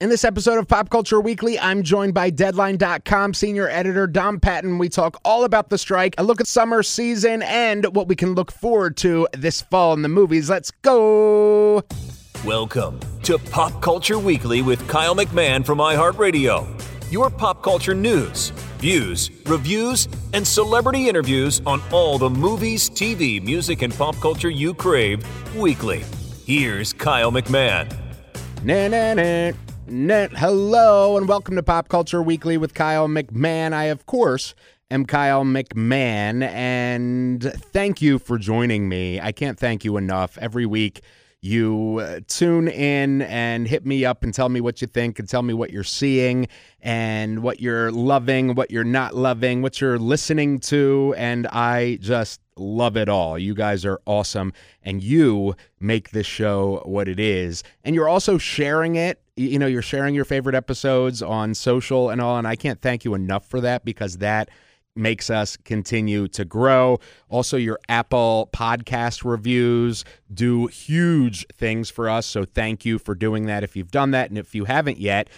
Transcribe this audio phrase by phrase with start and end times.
[0.00, 4.78] In this episode of Pop Culture Weekly, I'm joined by Deadline.com senior editor Dom Patten.
[4.78, 8.34] We talk all about the strike, a look at summer season, and what we can
[8.36, 10.48] look forward to this fall in the movies.
[10.48, 11.82] Let's go!
[12.44, 16.80] Welcome to Pop Culture Weekly with Kyle McMahon from iHeartRadio.
[17.10, 23.82] Your pop culture news, views, reviews, and celebrity interviews on all the movies, TV, music,
[23.82, 26.04] and pop culture you crave weekly.
[26.46, 27.92] Here's Kyle McMahon.
[28.62, 29.52] Nah,
[29.90, 30.28] Nah.
[30.28, 33.72] Hello, and welcome to Pop Culture Weekly with Kyle McMahon.
[33.72, 34.54] I, of course,
[34.90, 39.18] am Kyle McMahon, and thank you for joining me.
[39.18, 40.36] I can't thank you enough.
[40.38, 41.00] Every week,
[41.40, 45.28] you uh, tune in and hit me up and tell me what you think and
[45.28, 46.48] tell me what you're seeing
[46.82, 51.14] and what you're loving, what you're not loving, what you're listening to.
[51.16, 53.38] And I just love it all.
[53.38, 57.62] You guys are awesome and you make this show what it is.
[57.84, 59.22] And you're also sharing it.
[59.38, 62.38] You know, you're sharing your favorite episodes on social and all.
[62.38, 64.50] And I can't thank you enough for that because that
[64.96, 66.98] makes us continue to grow.
[67.28, 70.04] Also, your Apple podcast reviews
[70.34, 72.26] do huge things for us.
[72.26, 74.28] So, thank you for doing that if you've done that.
[74.28, 75.28] And if you haven't yet,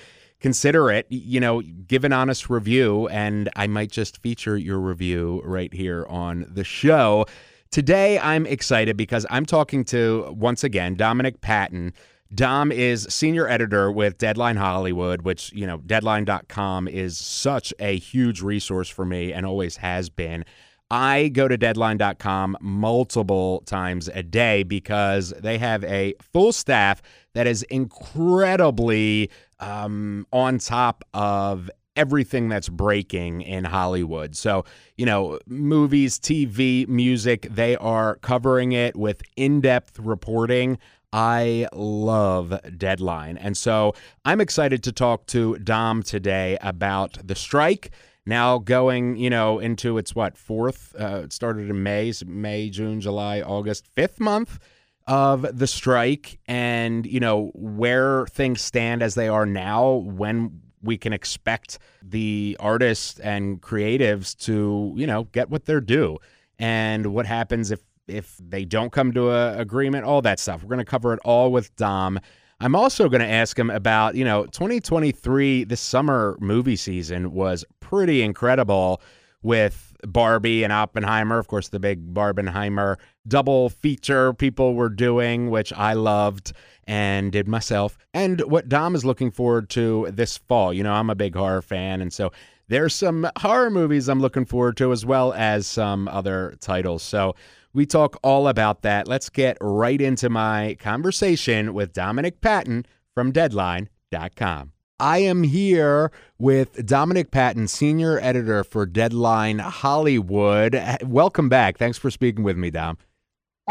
[0.41, 1.06] consider it.
[1.11, 6.06] You know, give an honest review, and I might just feature your review right here
[6.09, 7.27] on the show.
[7.71, 11.93] Today, I'm excited because I'm talking to, once again, Dominic Patten.
[12.33, 18.41] Dom is senior editor with Deadline Hollywood, which, you know, deadline.com is such a huge
[18.41, 20.45] resource for me and always has been.
[20.92, 27.03] I go to deadline.com multiple times a day because they have a full staff
[27.34, 34.34] that is incredibly um, on top of everything that's breaking in Hollywood.
[34.37, 34.65] So,
[34.97, 40.78] you know, movies, TV, music, they are covering it with in depth reporting.
[41.12, 43.37] I love Deadline.
[43.37, 43.94] And so
[44.25, 47.91] I'm excited to talk to Dom today about the strike.
[48.26, 50.94] Now going, you know, into its what, fourth?
[50.99, 54.59] Uh, it started in May, May, June, July, August, fifth month
[55.06, 60.97] of the strike and, you know, where things stand as they are now, when we
[60.97, 66.19] can expect the artists and creatives to, you know, get what they're due
[66.59, 70.62] and what happens if if they don't come to an agreement, all that stuff.
[70.62, 72.21] We're going to cover it all with Dom.
[72.60, 77.65] I'm also going to ask him about, you know, 2023, this summer movie season was
[77.81, 79.00] pretty incredible
[79.43, 81.38] with Barbie and Oppenheimer.
[81.38, 86.53] Of course, the big Barbenheimer double feature people were doing, which I loved
[86.87, 87.97] and did myself.
[88.12, 90.75] And what Dom is looking forward to this fall.
[90.75, 92.03] You know, I'm a big horror fan.
[92.03, 92.32] And so
[92.69, 97.03] there's some horror movies I'm looking forward to, as well as some other titles.
[97.03, 97.34] So,
[97.72, 99.06] we talk all about that.
[99.06, 104.72] Let's get right into my conversation with Dominic Patten from Deadline.com.
[104.98, 110.78] I am here with Dominic Patten, senior editor for Deadline Hollywood.
[111.03, 111.78] Welcome back.
[111.78, 112.98] Thanks for speaking with me, Dom.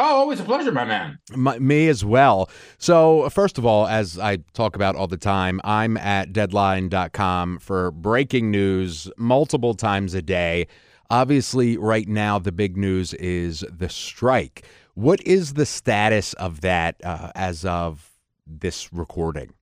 [0.01, 1.19] Oh, always a pleasure, my man.
[1.35, 2.49] My, me as well.
[2.77, 7.91] So, first of all, as I talk about all the time, I'm at deadline.com for
[7.91, 10.67] breaking news multiple times a day.
[11.11, 14.65] Obviously, right now, the big news is the strike.
[14.93, 18.11] What is the status of that uh, as of
[18.45, 19.53] this recording?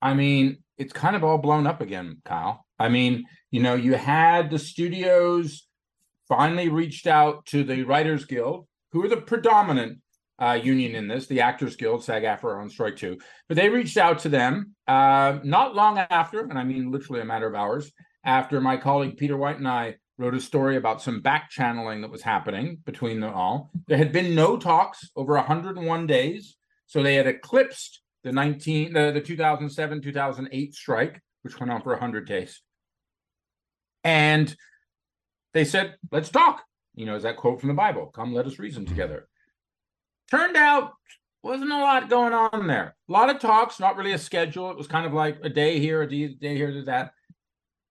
[0.00, 2.66] I mean, it's kind of all blown up again, Kyle.
[2.78, 5.66] I mean, you know, you had the studios
[6.28, 9.98] finally reached out to the Writers Guild, who are the predominant
[10.38, 13.18] uh, union in this, the Actors Guild, SAG AFTRA on strike too.
[13.48, 17.24] But they reached out to them uh, not long after, and I mean literally a
[17.24, 17.92] matter of hours
[18.24, 22.10] after my colleague Peter White and I wrote a story about some back channeling that
[22.10, 23.70] was happening between them all.
[23.88, 26.56] There had been no talks over 101 days,
[26.86, 31.92] so they had eclipsed the 19 the, the 2007 2008 strike, which went on for
[31.92, 32.62] 100 days.
[34.02, 34.54] And
[35.52, 36.62] they said, "Let's talk."
[36.94, 38.06] You know, is that quote from the Bible?
[38.06, 39.28] Come, let us reason together.
[40.30, 40.92] Turned out
[41.42, 42.96] wasn't a lot going on there.
[43.08, 44.70] A lot of talks, not really a schedule.
[44.70, 47.12] It was kind of like a day here, a day, here, a day that.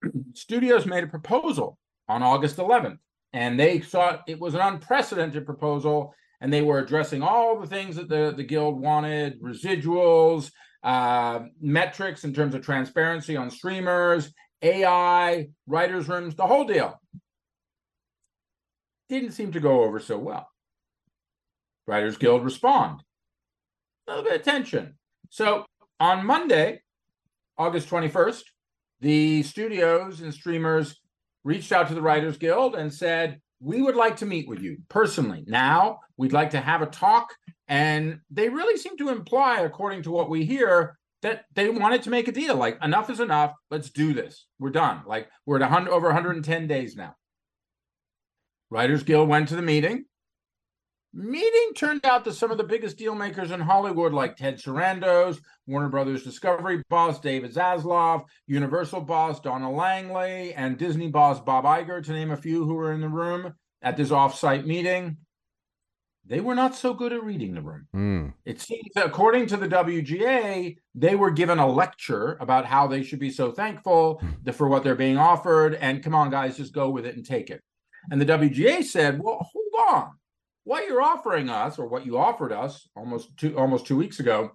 [0.33, 1.77] Studios made a proposal
[2.07, 2.97] on August 11th.
[3.33, 6.13] And they thought it was an unprecedented proposal.
[6.41, 10.51] And they were addressing all the things that the, the guild wanted residuals,
[10.83, 16.99] uh, metrics in terms of transparency on streamers, AI, writers' rooms, the whole deal.
[19.09, 20.49] Didn't seem to go over so well.
[21.85, 23.03] Writers Guild respond.
[24.07, 24.97] A little bit of tension.
[25.29, 25.65] So
[25.99, 26.81] on Monday,
[27.57, 28.43] August 21st,
[29.01, 30.95] the studios and streamers
[31.43, 34.77] reached out to the Writers Guild and said, We would like to meet with you
[34.89, 35.43] personally.
[35.47, 37.33] Now, we'd like to have a talk.
[37.67, 42.09] And they really seem to imply, according to what we hear, that they wanted to
[42.09, 42.55] make a deal.
[42.55, 43.53] Like, enough is enough.
[43.71, 44.45] Let's do this.
[44.59, 45.01] We're done.
[45.07, 47.15] Like, we're at 100, over 110 days now.
[48.69, 50.05] Writers Guild went to the meeting.
[51.15, 55.39] Meeting turned out to some of the biggest deal makers in Hollywood, like Ted Sarandos,
[55.67, 62.03] Warner Brothers Discovery boss David Zaslav, Universal boss Donna Langley, and Disney boss Bob Iger,
[62.03, 65.17] to name a few who were in the room at this offsite meeting,
[66.25, 67.87] they were not so good at reading the room.
[67.95, 68.33] Mm.
[68.45, 73.19] It seems, according to the WGA, they were given a lecture about how they should
[73.19, 74.21] be so thankful
[74.53, 77.49] for what they're being offered, and come on, guys, just go with it and take
[77.49, 77.61] it.
[78.09, 80.11] And the WGA said, "Well, hold on."
[80.63, 84.51] What you're offering us or what you offered us almost two almost two weeks ago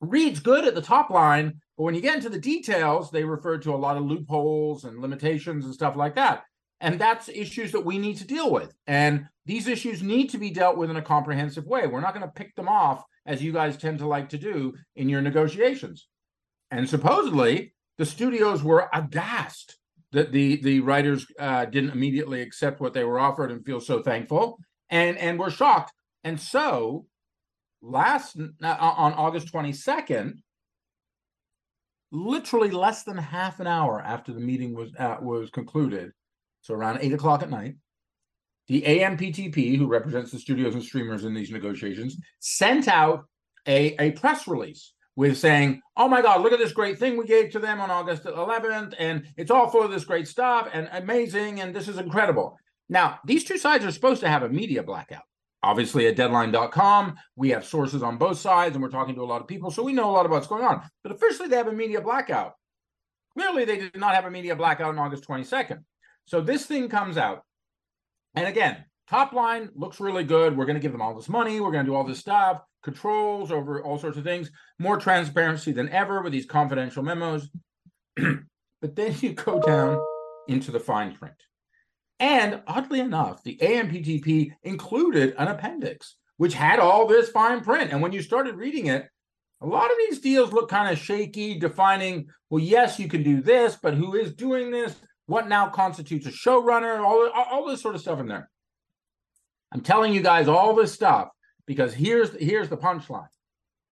[0.00, 3.58] reads good at the top line but when you get into the details they refer
[3.58, 6.44] to a lot of loopholes and limitations and stuff like that.
[6.80, 8.74] And that's issues that we need to deal with.
[8.86, 11.86] And these issues need to be dealt with in a comprehensive way.
[11.86, 14.74] We're not going to pick them off as you guys tend to like to do
[14.94, 16.06] in your negotiations.
[16.70, 19.78] And supposedly the studios were aghast
[20.12, 24.02] that the the writers uh, didn't immediately accept what they were offered and feel so
[24.02, 24.58] thankful.
[24.90, 25.92] And and were shocked.
[26.24, 27.06] And so
[27.82, 30.34] last uh, on august 22nd
[32.12, 36.10] literally less than half an hour after the meeting was uh, was concluded
[36.62, 37.74] so around eight o'clock at night
[38.68, 43.26] the amptp who represents the studios and streamers in these negotiations sent out
[43.68, 47.26] a, a press release with saying, "Oh my God, look at this great thing we
[47.26, 50.88] gave to them on August 11th, and it's all full of this great stuff and
[50.92, 52.58] amazing, and this is incredible."
[52.88, 55.24] Now, these two sides are supposed to have a media blackout.
[55.62, 59.40] Obviously, at Deadline.com, we have sources on both sides, and we're talking to a lot
[59.40, 60.88] of people, so we know a lot about what's going on.
[61.02, 62.52] But officially, they have a media blackout.
[63.36, 65.84] Clearly, they did not have a media blackout on August 22nd.
[66.26, 67.42] So this thing comes out,
[68.34, 70.56] and again, top line looks really good.
[70.56, 71.60] We're going to give them all this money.
[71.60, 74.48] We're going to do all this stuff controls over all sorts of things,
[74.78, 77.50] more transparency than ever with these confidential memos.
[78.16, 80.00] but then you go down
[80.46, 81.34] into the fine print.
[82.20, 87.90] And oddly enough, the AMPTP included an appendix which had all this fine print.
[87.92, 89.08] And when you started reading it,
[89.62, 93.40] a lot of these deals look kind of shaky, defining, well, yes, you can do
[93.40, 94.94] this, but who is doing this?
[95.26, 97.02] What now constitutes a showrunner?
[97.02, 98.50] All, all this sort of stuff in there.
[99.76, 101.28] I'm telling you guys all this stuff
[101.66, 103.28] because here's here's the punchline.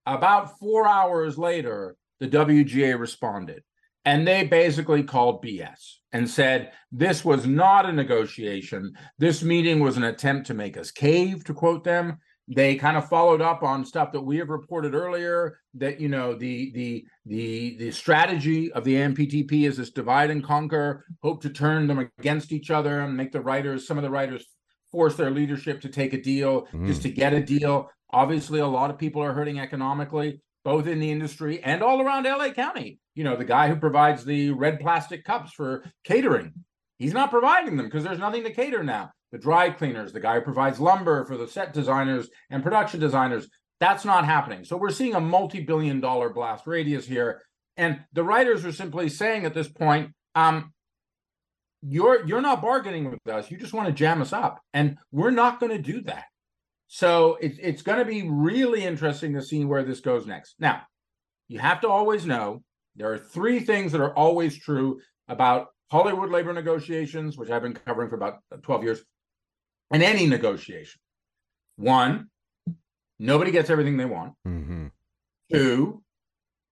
[0.06, 3.62] About four hours later, the WGA responded,
[4.06, 8.94] and they basically called BS and said this was not a negotiation.
[9.18, 12.16] This meeting was an attempt to make us cave, to quote them.
[12.48, 15.60] They kind of followed up on stuff that we have reported earlier.
[15.74, 20.42] That you know the the the the strategy of the AMPTP is this divide and
[20.42, 24.10] conquer, hope to turn them against each other and make the writers, some of the
[24.10, 24.46] writers
[24.94, 26.86] force their leadership to take a deal mm.
[26.86, 27.90] just to get a deal.
[28.12, 32.26] Obviously, a lot of people are hurting economically, both in the industry and all around
[32.26, 33.00] LA County.
[33.16, 36.52] You know, the guy who provides the red plastic cups for catering,
[36.96, 39.10] he's not providing them because there's nothing to cater now.
[39.32, 43.48] The dry cleaners, the guy who provides lumber for the set designers and production designers,
[43.80, 44.64] that's not happening.
[44.64, 47.42] So we're seeing a multi billion dollar blast radius here.
[47.76, 50.72] And the writers are simply saying at this point, um,
[51.86, 53.50] you're you're not bargaining with us.
[53.50, 54.60] You just want to jam us up.
[54.72, 56.24] And we're not going to do that.
[56.88, 60.54] So it's it's going to be really interesting to see where this goes next.
[60.58, 60.82] Now
[61.48, 62.62] you have to always know
[62.96, 67.74] there are three things that are always true about hollywood labor negotiations which i've been
[67.74, 69.00] covering for about 12 years
[69.90, 71.00] and any negotiation.
[71.76, 72.28] One
[73.18, 74.34] nobody gets everything they want.
[74.46, 74.86] Mm-hmm.
[75.52, 76.02] two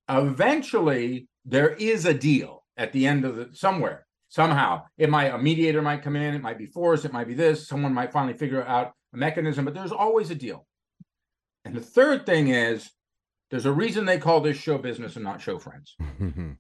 [0.08, 4.82] eventually there is a deal at the end of the somewhere somehow.
[4.96, 7.68] It might a mediator might come in it might be force it might be this
[7.68, 10.66] someone might finally figure out a mechanism but there's always a deal.
[11.66, 12.90] And the third thing is
[13.50, 15.94] there's a reason they call this show business and not show friends.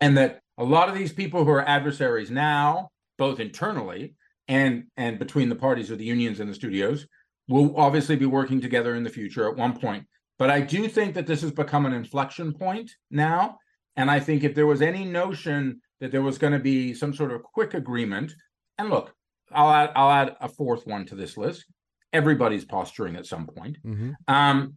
[0.00, 4.16] And that a lot of these people who are adversaries now both internally
[4.48, 7.06] and and between the parties of the unions and the studios
[7.48, 10.04] will obviously be working together in the future at one point.
[10.38, 13.58] But i do think that this has become an inflection point now.
[13.96, 17.14] And i think if there was any notion that there was going to be some
[17.14, 18.32] sort of quick agreement.
[18.78, 19.14] And look,
[19.52, 21.64] I'll add I'll add a fourth one to this list.
[22.12, 23.78] Everybody's posturing at some point.
[23.84, 24.12] Mm-hmm.
[24.28, 24.74] Um,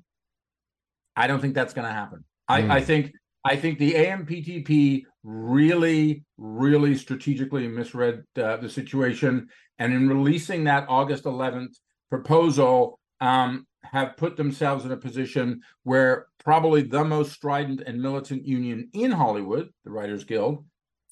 [1.16, 2.24] I don't think that's going to happen.
[2.48, 3.12] I, I think
[3.44, 9.48] I think the AMPTP really, really strategically misread uh, the situation,
[9.80, 11.76] and in releasing that August 11th
[12.10, 18.46] proposal, um, have put themselves in a position where probably the most strident and militant
[18.46, 20.66] union in Hollywood, the Writers Guild,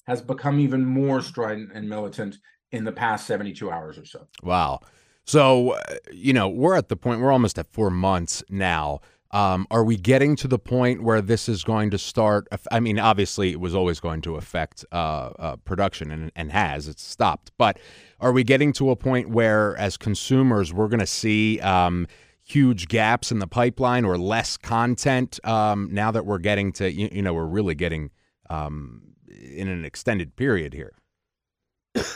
[0.06, 2.38] has become even more strident and militant
[2.72, 4.26] in the past 72 hours or so.
[4.42, 4.80] Wow.
[5.24, 5.76] So,
[6.12, 9.00] you know, we're at the point, we're almost at four months now.
[9.32, 12.46] Um, are we getting to the point where this is going to start?
[12.70, 14.94] I mean, obviously, it was always going to affect uh,
[15.38, 16.86] uh, production and, and has.
[16.86, 17.50] It's stopped.
[17.58, 17.78] But
[18.20, 22.06] are we getting to a point where, as consumers, we're going to see um,
[22.44, 27.08] huge gaps in the pipeline or less content um, now that we're getting to, you,
[27.10, 28.12] you know, we're really getting
[28.48, 29.02] um,
[29.36, 30.94] in an extended period here?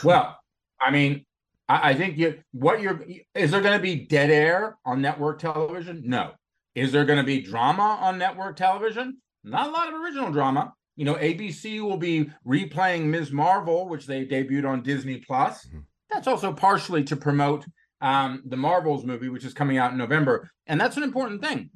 [0.03, 0.37] Well,
[0.79, 1.25] I mean,
[1.67, 3.03] I, I think you what you're
[3.35, 6.03] is there going to be dead air on network television?
[6.05, 6.31] No.
[6.75, 9.17] Is there going to be drama on network television?
[9.43, 10.73] Not a lot of original drama.
[10.95, 13.31] You know, ABC will be replaying Ms.
[13.31, 15.65] Marvel, which they debuted on Disney Plus.
[15.65, 15.79] Mm-hmm.
[16.11, 17.65] That's also partially to promote
[18.01, 21.69] um, the Marvels movie, which is coming out in November, and that's an important thing.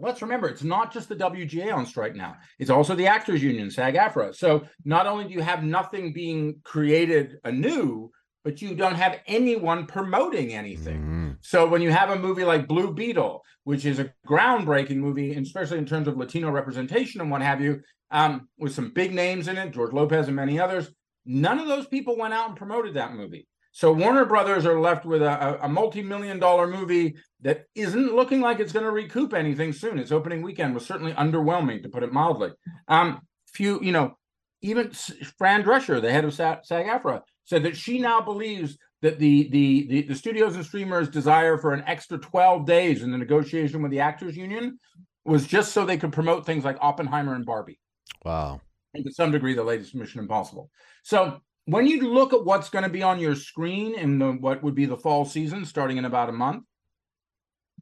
[0.00, 3.70] Let's remember, it's not just the WGA on strike now; it's also the Actors Union,
[3.70, 4.34] SAG-AFTRA.
[4.34, 8.10] So not only do you have nothing being created anew,
[8.44, 11.00] but you don't have anyone promoting anything.
[11.00, 11.30] Mm-hmm.
[11.42, 15.78] So when you have a movie like Blue Beetle, which is a groundbreaking movie, especially
[15.78, 17.80] in terms of Latino representation and what have you,
[18.10, 20.90] um, with some big names in it, George Lopez and many others,
[21.26, 23.46] none of those people went out and promoted that movie.
[23.72, 28.58] So Warner Brothers are left with a, a multi-million dollar movie that isn't looking like
[28.58, 29.98] it's going to recoup anything soon.
[29.98, 32.50] Its opening weekend was certainly underwhelming, to put it mildly.
[32.88, 34.16] Um, few, you know,
[34.62, 34.90] even
[35.38, 40.02] Fran Drescher, the head of SAG-AFTRA, said that she now believes that the, the the
[40.02, 44.00] the studios and streamers' desire for an extra 12 days in the negotiation with the
[44.00, 44.78] actors union
[45.24, 47.78] was just so they could promote things like Oppenheimer and Barbie,
[48.24, 48.60] Wow.
[48.92, 50.70] and to some degree, the latest Mission Impossible.
[51.02, 54.60] So when you look at what's going to be on your screen in the, what
[54.62, 56.64] would be the fall season, starting in about a month,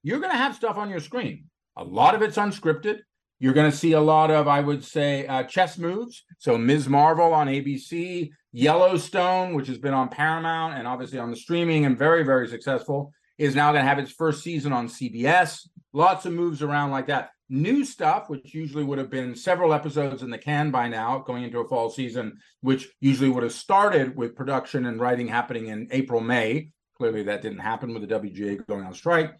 [0.02, 1.46] you're going to have stuff on your screen.
[1.76, 2.98] A lot of it's unscripted.
[3.40, 6.24] You're going to see a lot of, I would say, uh, chess moves.
[6.38, 6.86] So Ms.
[6.88, 11.96] Marvel on ABC, Yellowstone, which has been on Paramount and obviously on the streaming and
[11.96, 15.66] very, very successful, is now going to have its first season on CBS.
[15.94, 17.30] Lots of moves around like that.
[17.50, 21.44] New stuff, which usually would have been several episodes in the can by now, going
[21.44, 25.88] into a fall season, which usually would have started with production and writing happening in
[25.90, 26.70] April, May.
[26.98, 29.32] Clearly, that didn't happen with the WGA going on strike.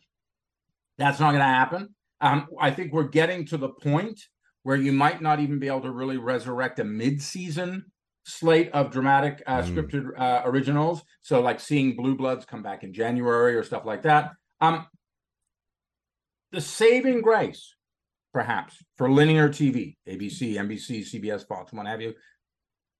[0.96, 1.94] That's not going to happen.
[2.20, 4.20] Um, I think we're getting to the point
[4.62, 7.84] where you might not even be able to really resurrect a mid-season
[8.24, 9.74] slate of dramatic uh, Mm.
[9.74, 11.02] scripted uh, originals.
[11.22, 14.32] So, like seeing Blue Bloods come back in January or stuff like that.
[14.60, 14.86] Um,
[16.52, 17.74] the saving grace,
[18.32, 22.14] perhaps, for linear TV, ABC, NBC, CBS, Fox, what have you,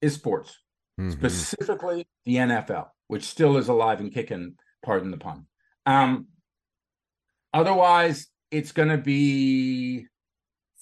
[0.00, 0.58] is sports,
[0.98, 1.12] Mhm.
[1.12, 4.56] specifically the NFL, which still is alive and kicking.
[4.82, 5.46] Pardon the pun.
[5.86, 6.28] Um,
[7.52, 10.06] otherwise, it's going to be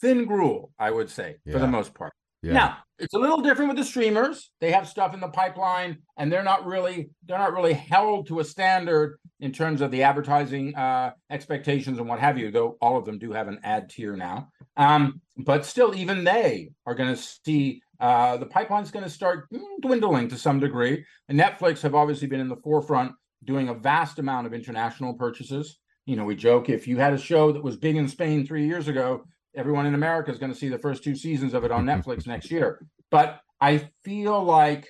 [0.01, 2.13] thin gruel, I would say, for the most part.
[2.43, 2.53] Yeah.
[2.53, 4.51] Now, it's a little different with the streamers.
[4.61, 8.41] They have stuff in the pipeline, and they're not really they're not really held to
[8.41, 12.51] a standard in terms of the advertising uh, expectations and what have you.
[12.51, 16.71] Though all of them do have an ad tier now, um, but still, even they
[16.87, 21.05] are going to see uh, the pipeline's going to start mm, dwindling to some degree.
[21.29, 23.13] And Netflix have obviously been in the forefront,
[23.45, 25.79] doing a vast amount of international purchases.
[26.07, 28.67] You know, we joke if you had a show that was big in Spain three
[28.67, 29.25] years ago,
[29.57, 32.27] everyone in America is going to see the first two seasons of it on Netflix
[32.27, 32.85] next year.
[33.11, 34.89] But I feel like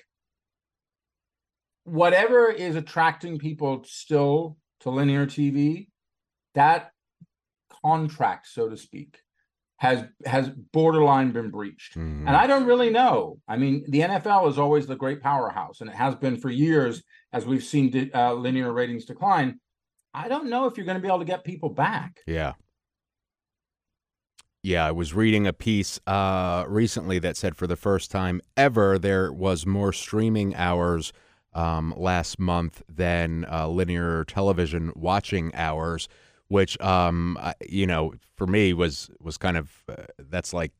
[1.85, 5.89] whatever is attracting people still to linear TV,
[6.55, 6.91] that
[7.83, 9.19] contract, so to speak,
[9.79, 11.97] has has borderline been breached.
[11.97, 12.27] Mhm.
[12.27, 13.39] And I don't really know.
[13.47, 17.03] I mean, the NFL is always the great powerhouse, and it has been for years
[17.33, 19.61] as we've seen uh, linear ratings decline.
[20.15, 22.21] I don't know if you're going to be able to get people back.
[22.27, 22.55] Yeah.
[24.67, 28.99] Yeah, I was reading a piece uh, recently that said for the first time ever
[28.99, 31.13] there was more streaming hours
[31.55, 36.09] um, last month than uh, linear television watching hours,
[36.49, 40.73] which um, I, you know for me was was kind of uh, that's like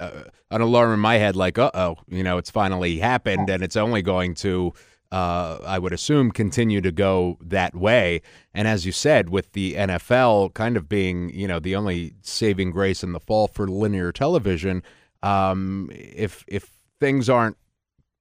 [0.00, 3.62] uh, an alarm in my head, like uh oh, you know it's finally happened and
[3.62, 4.72] it's only going to
[5.12, 8.22] uh, I would assume, continue to go that way.
[8.54, 12.70] And as you said, with the NFL kind of being, you know, the only saving
[12.70, 14.82] grace in the fall for linear television,
[15.22, 17.56] um, if if things aren't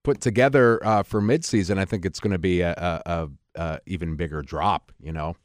[0.04, 3.80] put together uh, for midseason, I think it's going to be a, a, a, a
[3.86, 4.92] even bigger drop.
[5.00, 5.36] You know.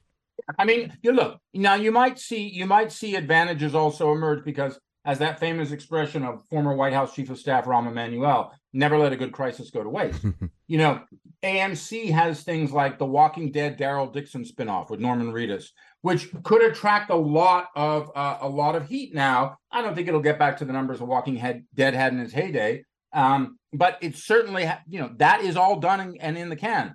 [0.59, 1.75] I mean, you look now.
[1.75, 6.45] You might see you might see advantages also emerge because, as that famous expression of
[6.47, 9.89] former White House Chief of Staff Rahm Emanuel, never let a good crisis go to
[9.89, 10.25] waste.
[10.67, 11.03] you know,
[11.43, 15.69] AMC has things like the Walking Dead Daryl Dixon spinoff with Norman Reedus,
[16.01, 19.15] which could attract a lot of uh, a lot of heat.
[19.15, 21.35] Now, I don't think it'll get back to the numbers of Walking
[21.75, 26.17] Dead had in its heyday, um, but it's certainly you know that is all done
[26.19, 26.95] and in the can.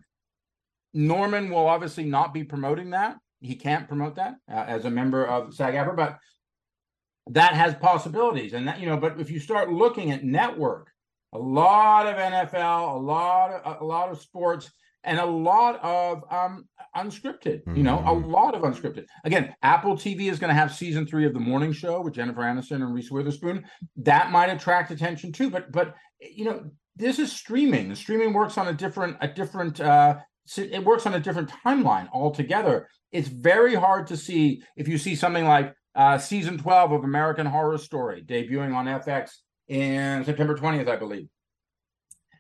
[0.92, 5.26] Norman will obviously not be promoting that he can't promote that uh, as a member
[5.26, 6.20] of SAG-AFTRA, but
[7.30, 8.54] that has possibilities.
[8.54, 10.92] And that you know, but if you start looking at network,
[11.34, 14.72] a lot of NFL, a lot of a lot of sports,
[15.04, 17.64] and a lot of um, unscripted.
[17.64, 17.76] Mm-hmm.
[17.76, 18.30] You know, a mm-hmm.
[18.30, 19.06] lot of unscripted.
[19.24, 22.42] Again, Apple TV is going to have season three of the Morning Show with Jennifer
[22.42, 23.64] Aniston and Reese Witherspoon.
[23.98, 25.50] That might attract attention too.
[25.50, 27.90] But but you know, this is streaming.
[27.90, 29.80] The streaming works on a different a different.
[29.80, 30.18] Uh,
[30.58, 35.16] it works on a different timeline altogether it's very hard to see if you see
[35.16, 39.32] something like uh, season 12 of American Horror Story debuting on FX
[39.68, 41.28] in September 20th, I believe.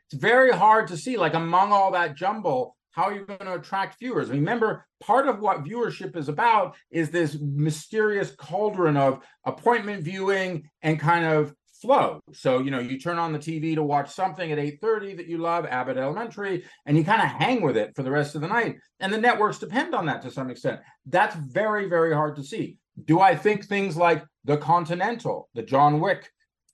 [0.05, 3.55] It's very hard to see, like among all that jumble, how are you're going to
[3.55, 4.29] attract viewers.
[4.29, 10.97] Remember, part of what viewership is about is this mysterious cauldron of appointment viewing and
[10.97, 12.21] kind of flow.
[12.33, 15.37] So, you know, you turn on the TV to watch something at 8:30 that you
[15.37, 18.47] love, Abbott Elementary, and you kind of hang with it for the rest of the
[18.47, 18.77] night.
[19.01, 20.79] And the networks depend on that to some extent.
[21.05, 22.77] That's very, very hard to see.
[23.05, 26.29] Do I think things like The Continental, the John Wick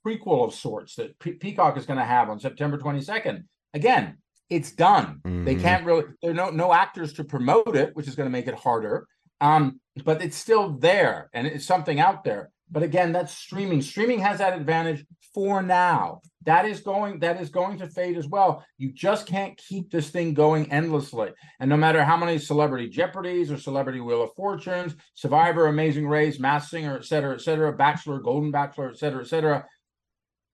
[0.06, 3.44] prequel of sorts that Pe- Peacock is going to have on September 22nd?
[3.74, 4.18] Again,
[4.50, 5.22] it's done.
[5.26, 5.46] Mm-hmm.
[5.46, 6.06] They can't really.
[6.22, 9.08] There are no no actors to promote it, which is going to make it harder.
[9.42, 12.52] Um, but it's still there, and it's something out there.
[12.70, 13.82] But again, that's streaming.
[13.82, 16.22] Streaming has that advantage for now.
[16.46, 18.64] That is going that is going to fade as well.
[18.78, 21.32] You just can't keep this thing going endlessly.
[21.60, 26.40] And no matter how many celebrity jeopardies or celebrity wheel of fortunes, survivor, amazing race,
[26.40, 29.66] mass singer, et cetera, et cetera, bachelor, golden bachelor, et cetera, et cetera,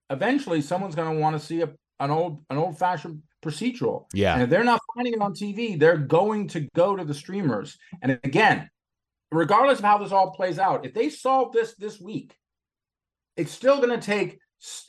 [0.10, 1.70] eventually someone's going to want to see a,
[2.00, 4.06] an old an old fashioned procedural.
[4.14, 4.34] Yeah.
[4.34, 7.78] And if they're not finding it on TV, they're going to go to the streamers.
[8.02, 8.70] And again,
[9.32, 12.36] regardless of how this all plays out, if they solve this this week,
[13.36, 14.40] it's still going to take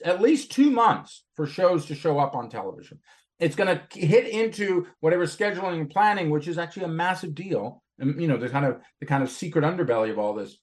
[0.05, 2.99] at least two months for shows to show up on television.
[3.39, 7.83] It's going to hit into whatever scheduling and planning, which is actually a massive deal.
[7.99, 10.57] And you know, the kind of the kind of secret underbelly of all this.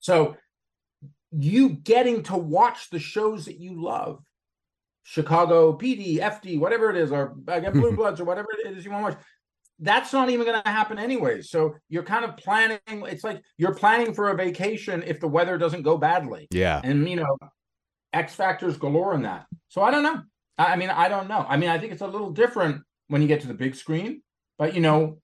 [0.00, 0.36] So,
[1.32, 4.22] you getting to watch the shows that you love,
[5.02, 8.84] Chicago PD, FD, whatever it is, or uh, again Blue Bloods, or whatever it is
[8.84, 9.24] you want to watch
[9.78, 11.42] that's not even going to happen anyway.
[11.42, 12.78] So you're kind of planning.
[12.86, 16.48] It's like you're planning for a vacation if the weather doesn't go badly.
[16.50, 16.80] Yeah.
[16.82, 17.36] And, you know,
[18.16, 19.46] X factors galore in that.
[19.68, 20.22] So I don't know.
[20.58, 21.44] I mean, I don't know.
[21.48, 24.22] I mean, I think it's a little different when you get to the big screen,
[24.58, 25.20] but, you know,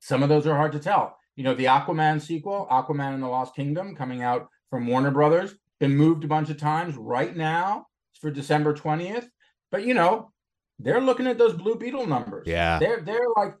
[0.00, 1.16] some of those are hard to tell.
[1.34, 5.54] You know, the Aquaman sequel, Aquaman and the Lost Kingdom, coming out from Warner Brothers,
[5.80, 6.94] been moved a bunch of times.
[6.96, 9.26] Right now, it's for December 20th.
[9.70, 10.32] But, you know,
[10.78, 12.46] they're looking at those Blue Beetle numbers.
[12.46, 13.54] Yeah, they're they're like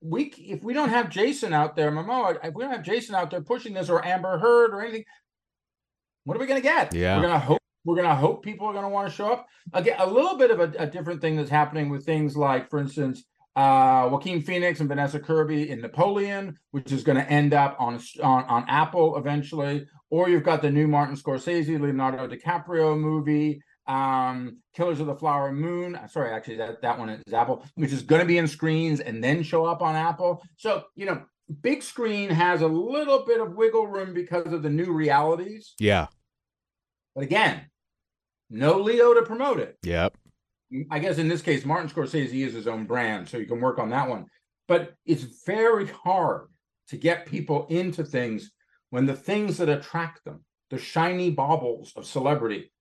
[0.00, 3.30] we if we don't have Jason out there, Momoa, if we don't have Jason out
[3.30, 5.04] there pushing this or Amber Heard or anything,
[6.24, 6.94] what are we gonna get?
[6.94, 9.46] Yeah, we're gonna hope we're gonna hope people are gonna want to show up.
[9.72, 12.78] Again, a little bit of a, a different thing that's happening with things like, for
[12.78, 13.24] instance,
[13.56, 18.00] uh, Joaquin Phoenix and Vanessa Kirby in Napoleon, which is going to end up on,
[18.22, 19.86] on on Apple eventually.
[20.10, 25.50] Or you've got the new Martin Scorsese, Leonardo DiCaprio movie um killers of the flower
[25.52, 29.00] moon sorry actually that that one is apple which is going to be in screens
[29.00, 31.20] and then show up on apple so you know
[31.60, 35.74] big screen has a little bit of wiggle room because of the new realities.
[35.78, 36.06] Yeah.
[37.14, 37.66] But again
[38.50, 39.78] no leo to promote it.
[39.82, 40.16] Yep.
[40.90, 43.78] I guess in this case martin scorsese is his own brand so you can work
[43.78, 44.26] on that one.
[44.68, 46.48] But it's very hard
[46.88, 48.52] to get people into things
[48.90, 52.72] when the things that attract them the shiny baubles of celebrity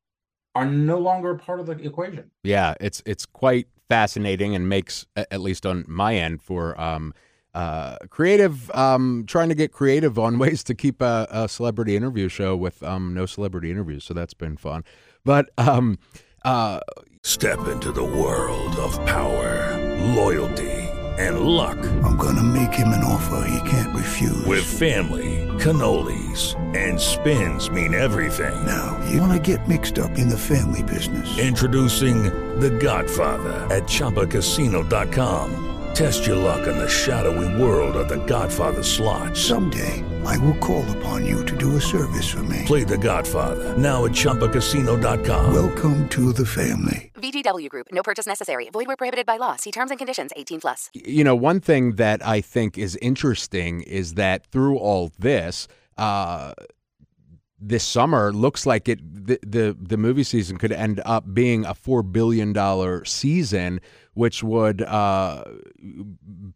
[0.56, 2.32] are no longer part of the equation.
[2.44, 7.14] Yeah, it's it's quite fascinating and makes at least on my end for um,
[7.54, 12.30] uh, creative um, trying to get creative on ways to keep a, a celebrity interview
[12.30, 14.04] show with um, no celebrity interviews.
[14.04, 14.84] So that's been fun.
[15.24, 16.00] But um,
[16.44, 16.80] uh,
[17.24, 19.78] step into the world of power,
[20.16, 20.72] loyalty,
[21.20, 21.78] and luck.
[22.04, 24.46] I'm gonna make him an offer he can't refuse.
[24.46, 28.66] With family cannolis, and spins mean everything.
[28.66, 31.38] Now, you want to get mixed up in the family business.
[31.38, 32.24] Introducing
[32.60, 35.71] The Godfather at Chumbacasino.com.
[35.94, 39.36] Test your luck in the shadowy world of The Godfather slot.
[39.36, 42.64] Someday, I will call upon you to do a service for me.
[42.66, 45.54] Play The Godfather, now at Chumbacasino.com.
[45.54, 47.12] Welcome to the family.
[47.16, 47.88] VGW Group.
[47.92, 48.70] No purchase necessary.
[48.72, 49.58] Void where prohibited by law.
[49.58, 50.32] See terms and conditions.
[50.36, 50.90] 18 plus.
[50.94, 56.54] You know, one thing that I think is interesting is that through all this, uh,
[57.60, 61.76] this summer looks like it the, the the movie season could end up being a
[61.76, 63.80] four billion dollar season,
[64.14, 65.44] which would uh,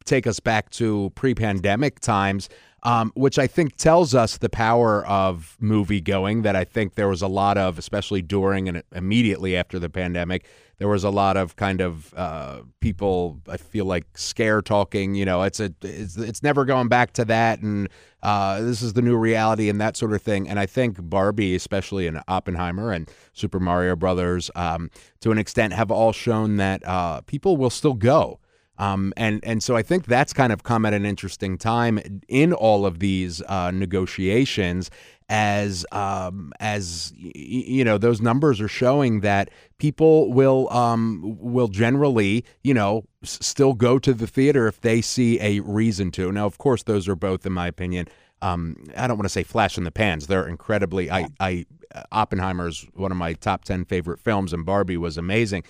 [0.06, 2.50] take us back to pre pandemic times.
[2.84, 7.08] Um, which I think tells us the power of movie going that I think there
[7.08, 10.46] was a lot of, especially during and immediately after the pandemic,
[10.78, 13.40] there was a lot of kind of uh, people.
[13.50, 15.16] I feel like scare talking.
[15.16, 17.88] You know, it's a it's, it's never going back to that, and
[18.22, 20.50] uh, this is the new reality and that sort of thing.
[20.50, 24.90] And I think Barbie, especially in Oppenheimer and Super Mario Brothers, um,
[25.22, 28.40] to an extent, have all shown that uh, people will still go.
[28.78, 32.52] Um, and and so I think that's kind of come at an interesting time in
[32.54, 34.92] all of these uh, negotiations,
[35.30, 41.70] as um, as y- you know, those numbers are showing that people will um, will
[41.70, 46.32] generally, you know, s- still go to the theater if they see a reason to.
[46.32, 48.08] Now, of course, those are both, in my opinion.
[48.42, 50.28] Um, I don't want to say flash in the pans.
[50.28, 51.10] They're incredibly.
[51.10, 51.66] I, I
[52.12, 55.64] Oppenheimer's one of my top ten favorite films, and Barbie was amazing.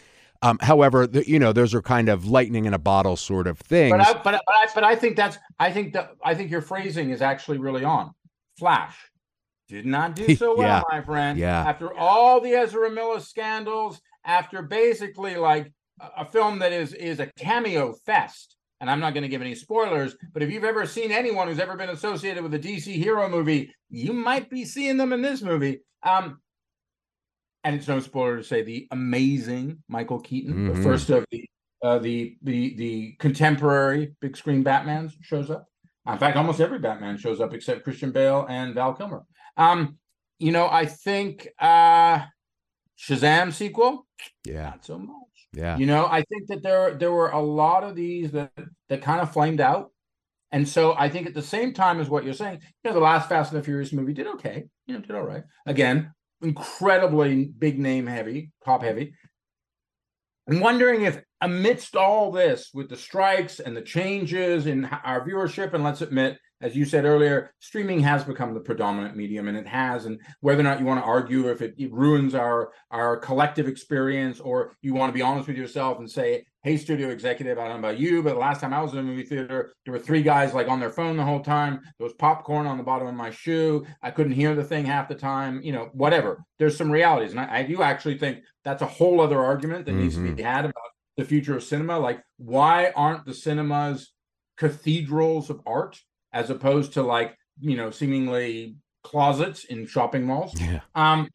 [0.45, 3.58] Um, however, the, you know, those are kind of lightning in a bottle sort of
[3.60, 3.91] things.
[3.91, 6.62] But I, but, but I, but I think that's I think that I think your
[6.62, 8.12] phrasing is actually really on.
[8.60, 8.95] Flash
[9.67, 10.81] did not do so well, Yeah.
[10.91, 11.39] my friend.
[11.39, 11.62] Yeah.
[11.67, 17.19] After all the Ezra Miller scandals, after basically like a, a film that is is
[17.19, 18.55] a cameo fest.
[18.81, 21.60] And I'm not going to give any spoilers, but if you've ever seen anyone who's
[21.60, 25.41] ever been associated with a DC hero movie, you might be seeing them in this
[25.41, 25.79] movie.
[26.03, 26.41] Um,
[27.65, 30.84] and it's no spoiler to say the amazing Michael Keaton, the Mhm.
[30.84, 31.45] first of the
[31.84, 35.65] uh, the the the contemporary big screen Batman shows up.
[36.08, 39.23] In fact, almost every Batman shows up except Christian Bale and Val Kilmer.
[39.58, 39.97] Um,
[40.39, 42.21] you know, I think uh
[42.97, 44.08] Shazam sequel,
[44.45, 45.15] yeah, not so much.
[45.51, 45.78] yeah.
[45.78, 48.51] You know, I think that there there were a lot of these that
[48.89, 49.91] that kind of flamed out.
[50.51, 53.01] And so I think at the same time as what you're saying, you know, the
[53.01, 54.65] last Fast and the Furious movie did okay.
[54.88, 55.43] You know, did all right.
[55.65, 56.13] Again,
[56.45, 59.13] incredibly big name heavy, top heavy.
[60.47, 65.73] I'm wondering if amidst all this with the strikes and the changes in our viewership,
[65.73, 69.67] and let's admit, as you said earlier, streaming has become the predominant medium, and it
[69.67, 70.05] has.
[70.05, 73.67] And whether or not you want to argue if it, it ruins our our collective
[73.67, 77.67] experience, or you want to be honest with yourself and say, "Hey, studio executive, I
[77.67, 79.91] don't know about you, but the last time I was in a movie theater, there
[79.91, 81.80] were three guys like on their phone the whole time.
[81.99, 83.86] There was popcorn on the bottom of my shoe.
[84.01, 85.62] I couldn't hear the thing half the time.
[85.62, 86.43] You know, whatever.
[86.58, 89.93] There's some realities, and I, I do actually think that's a whole other argument that
[89.93, 90.73] needs to be had about
[91.17, 91.99] the future of cinema.
[91.99, 94.12] Like, why aren't the cinemas
[94.58, 96.01] cathedrals of art
[96.34, 100.60] as opposed to like you know seemingly closets in shopping malls?
[100.60, 100.80] Yeah.
[100.95, 101.30] Um,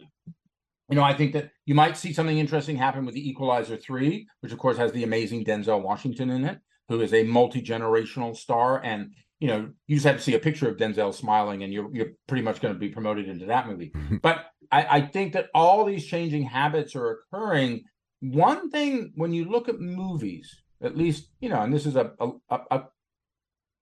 [0.91, 4.27] you know, I think that you might see something interesting happen with the Equalizer 3,
[4.41, 8.83] which of course has the amazing Denzel Washington in it, who is a multi-generational star.
[8.83, 11.89] And, you know, you just have to see a picture of Denzel smiling and you're
[11.95, 13.93] you're pretty much going to be promoted into that movie.
[14.23, 17.85] but I, I think that all these changing habits are occurring.
[18.21, 22.13] One thing when you look at movies, at least, you know, and this is a
[22.19, 22.85] a, a, a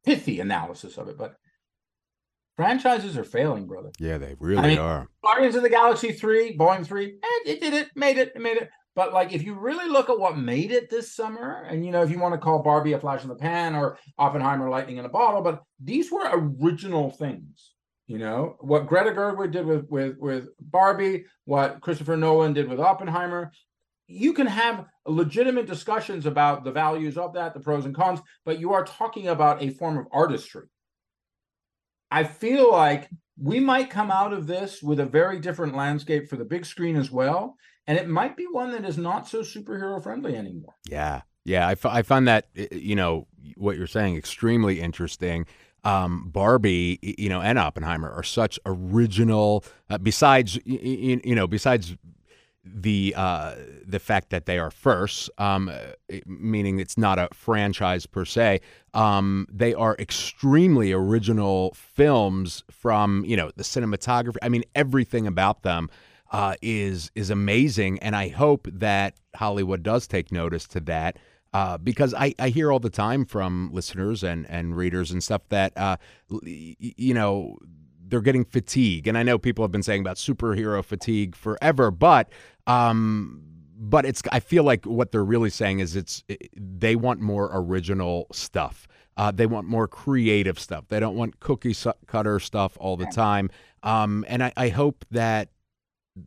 [0.04, 1.36] pithy analysis of it, but
[2.58, 3.92] franchises are failing, brother.
[4.00, 5.08] Yeah, they really I mean, are.
[5.24, 8.56] Guardians of the Galaxy 3, Boeing 3, eh, it did it, made it, it made
[8.56, 8.68] it.
[8.96, 12.02] But like if you really look at what made it this summer, and you know,
[12.02, 15.04] if you want to call Barbie a flash in the pan or Oppenheimer lightning in
[15.04, 17.74] a bottle, but these were original things.
[18.08, 22.80] You know, what Greta Gerwig did with with with Barbie, what Christopher Nolan did with
[22.80, 23.52] Oppenheimer.
[24.08, 28.58] You can have legitimate discussions about the values of that, the pros and cons, but
[28.58, 30.64] you are talking about a form of artistry.
[32.10, 33.08] I feel like
[33.40, 36.96] we might come out of this with a very different landscape for the big screen
[36.96, 37.56] as well.
[37.86, 40.74] And it might be one that is not so superhero friendly anymore.
[40.88, 41.22] Yeah.
[41.44, 41.66] Yeah.
[41.66, 45.46] I, f- I find that, you know, what you're saying extremely interesting.
[45.84, 51.46] Um, Barbie, you know, and Oppenheimer are such original, uh, besides, y- y- you know,
[51.46, 51.96] besides
[52.74, 53.54] the uh,
[53.86, 55.70] the fact that they are first, um,
[56.26, 58.60] meaning it's not a franchise per se.
[58.94, 64.36] Um, they are extremely original films from you know the cinematography.
[64.42, 65.90] I mean, everything about them
[66.32, 71.18] uh, is is amazing, and I hope that Hollywood does take notice to that.
[71.54, 75.40] Uh, because I, I hear all the time from listeners and, and readers and stuff
[75.48, 75.96] that uh,
[76.42, 77.56] you know
[78.08, 82.32] they're getting fatigue, and I know people have been saying about superhero fatigue forever, but
[82.66, 83.42] um,
[83.78, 86.24] but it's I feel like what they're really saying is it's
[86.56, 88.88] they want more original stuff.
[89.16, 90.84] Uh, they want more creative stuff.
[90.88, 93.50] They don't want cookie su- cutter stuff all the time.
[93.82, 95.50] Um, and I, I hope that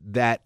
[0.10, 0.44] that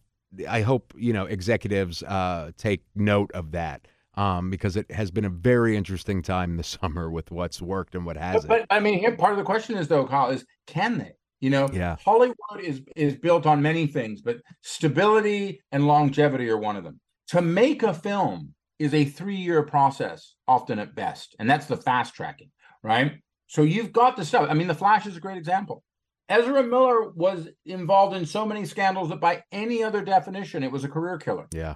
[0.50, 5.26] I hope you know executives uh, take note of that um, because it has been
[5.26, 8.48] a very interesting time this summer with what's worked and what hasn't.
[8.48, 11.13] But, but I mean, here part of the question is though, Kyle, is can they?
[11.45, 11.95] You know, Yeah.
[12.03, 16.99] Hollywood is is built on many things, but stability and longevity are one of them.
[17.27, 21.77] To make a film is a three year process, often at best, and that's the
[21.77, 22.49] fast tracking,
[22.81, 23.21] right?
[23.45, 24.47] So you've got the stuff.
[24.49, 25.84] I mean, The Flash is a great example.
[26.29, 30.84] Ezra Miller was involved in so many scandals that, by any other definition, it was
[30.84, 31.45] a career killer.
[31.53, 31.75] yeah,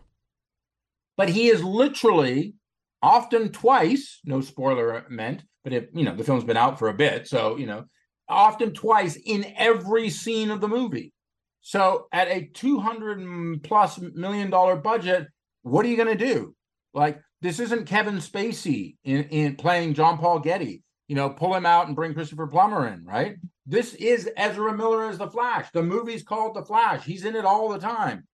[1.15, 2.55] But he is literally,
[3.03, 6.93] often twice, no spoiler meant, but it, you know, the film's been out for a
[6.95, 7.86] bit, so you know,
[8.29, 11.13] often twice in every scene of the movie.
[11.61, 15.27] So at a 200 plus million dollar budget,
[15.63, 16.55] what are you going to do?
[16.93, 20.83] Like this isn't Kevin Spacey in, in playing John Paul Getty.
[21.07, 23.35] You know, pull him out and bring Christopher Plummer in, right?
[23.65, 25.67] This is Ezra Miller as the Flash.
[25.71, 27.03] The movie's called The Flash.
[27.03, 28.27] He's in it all the time.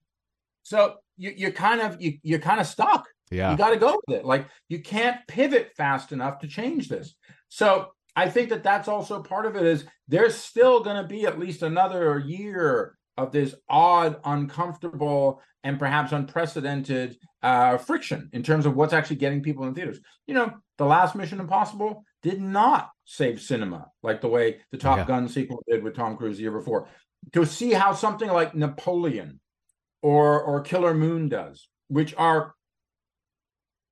[0.63, 3.05] So you you kind of you you're kind of stuck.
[3.31, 3.51] yeah.
[3.51, 4.25] You got to go with it.
[4.25, 7.15] Like you can't pivot fast enough to change this.
[7.47, 9.63] So I think that that's also part of it.
[9.63, 15.79] Is there's still going to be at least another year of this odd, uncomfortable, and
[15.79, 19.99] perhaps unprecedented uh, friction in terms of what's actually getting people in theaters.
[20.27, 24.97] You know, the last Mission Impossible did not save cinema like the way the Top
[24.97, 25.05] Yeah.
[25.05, 26.87] Gun sequel did with Tom Cruise the year before.
[27.33, 29.39] To see how something like Napoleon
[30.01, 32.55] or or Killer Moon does, which are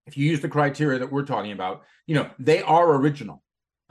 [0.05, 3.42] if you use the criteria that we're talking about, you know, they are original.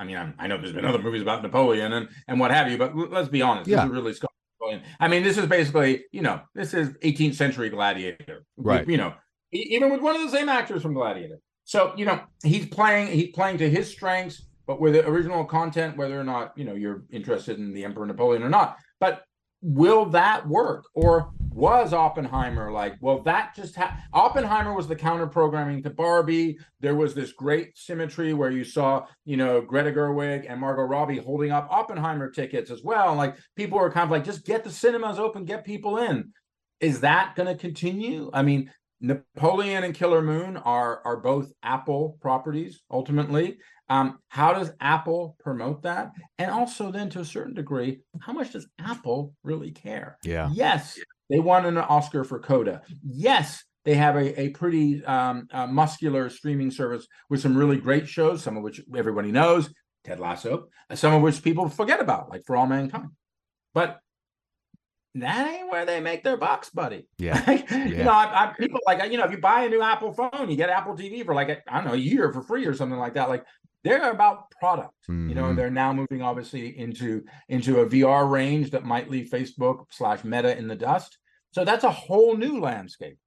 [0.03, 2.69] I mean, I'm, I know there's been other movies about Napoleon and and what have
[2.71, 3.77] you, but let's be honest, Yeah.
[3.77, 4.15] this is really
[4.61, 4.83] Napoleon.
[4.99, 8.87] I mean, this is basically, you know, this is 18th century Gladiator, Right.
[8.89, 9.15] You know,
[9.53, 11.39] even with one of the same actors from Gladiator.
[11.65, 15.97] So you know, he's playing he's playing to his strengths, but with the original content,
[15.97, 18.79] whether or not you know you're interested in the Emperor Napoleon or not.
[18.99, 19.23] But
[19.63, 20.85] will that work?
[20.95, 26.59] Or was oppenheimer like well that just ha- oppenheimer was the counter programming to barbie.
[26.81, 31.19] There was this great symmetry where you saw you know greta gerwig and margot robbie
[31.19, 33.15] holding up oppenheimer tickets as well.
[33.15, 36.33] Like people were kind of like just get the cinemas open get people in.
[36.81, 38.31] Is that going to continue?
[38.33, 38.71] I mean
[39.01, 43.59] napoleon and killer moon are are both apple properties ultimately
[43.93, 46.13] um, how does Apple promote that?
[46.39, 50.17] And also, then to a certain degree, how much does Apple really care?
[50.25, 50.49] Yeah.
[50.51, 52.81] Yes, they won an Oscar for Coda.
[53.05, 58.09] Yes, they have a, a pretty um, uh, muscular streaming service with some really great
[58.09, 59.71] shows, some of which everybody knows,
[60.05, 63.11] Ted Lasso, some of which people forget about, like For All Mankind.
[63.75, 64.01] But
[65.15, 67.07] that ain't where they make their bucks, buddy.
[67.19, 67.43] Yeah.
[67.47, 67.85] Like, Yeah.
[67.85, 70.49] You know, I, I, people like you know, if you buy a new Apple phone,
[70.49, 72.75] you get Apple TV for like a, I don't know a year for free or
[72.75, 73.29] something like that.
[73.29, 73.45] Like
[73.85, 75.51] they're about product, you know, Mhm.
[75.51, 80.23] and they're now moving obviously into into a VR range that might leave Facebook slash
[80.25, 81.19] Meta in the dust.
[81.51, 83.19] So that's a whole new landscape.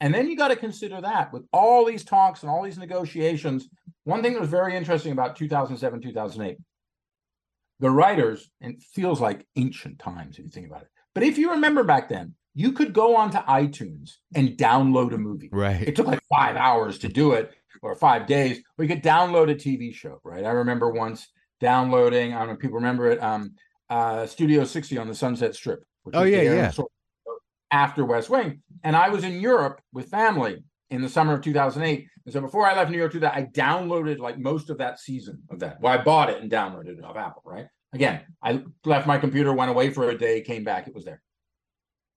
[0.00, 3.68] And then you got to consider that with all these talks and all these negotiations.
[4.04, 6.58] One thing that was very interesting about 2007, 2008,
[7.80, 10.88] the writers, and it feels like ancient times if you think about it.
[11.14, 15.50] But if you remember back then, you could go onto iTunes and download a movie.
[15.52, 15.82] Right.
[15.82, 18.60] It took like five hours to do it, or five days.
[18.78, 20.44] You could download a TV show, right?
[20.44, 21.28] I remember once
[21.60, 22.34] downloading.
[22.34, 23.22] I don't know if people remember it.
[23.22, 23.54] Um,
[23.88, 25.84] uh, Studio 60 on the Sunset Strip.
[26.02, 26.72] Which Oh, yeah, yeah.
[27.72, 32.06] After West Wing, and I was in Europe with family in the summer of 2008.
[32.24, 35.00] And so before I left New York to that, I downloaded like most of that
[35.00, 35.80] season of that.
[35.80, 37.66] Well, I bought it and downloaded it off Apple, right?
[37.92, 41.22] Again, I left my computer, went away for a day, came back, it was there.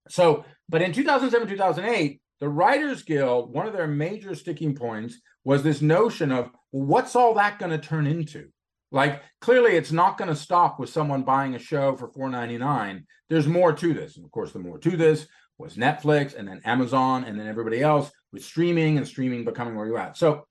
[0.09, 5.63] So, but in 2007, 2008, the Writers Guild, one of their major sticking points was
[5.63, 8.49] this notion of what's all that going to turn into?
[8.91, 13.03] Like, clearly, it's not going to stop with someone buying a show for $4.99.
[13.29, 14.15] There's more to this.
[14.15, 17.81] And of course, the more to this was Netflix and then Amazon and then everybody
[17.81, 20.17] else with streaming and streaming becoming where you're at.
[20.17, 20.45] So,